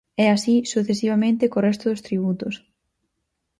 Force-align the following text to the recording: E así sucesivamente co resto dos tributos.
E 0.23 0.25
así 0.35 0.55
sucesivamente 0.73 1.49
co 1.51 1.63
resto 1.67 1.85
dos 1.87 2.03
tributos. 2.07 2.55